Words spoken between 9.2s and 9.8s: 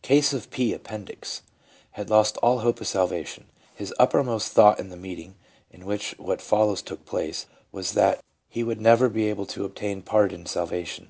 able to